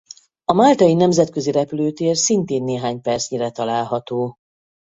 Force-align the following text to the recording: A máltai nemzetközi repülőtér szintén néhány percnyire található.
A 0.45 0.53
máltai 0.53 0.93
nemzetközi 0.93 1.51
repülőtér 1.51 2.15
szintén 2.17 2.63
néhány 2.63 3.01
percnyire 3.01 3.49
található. 3.51 4.37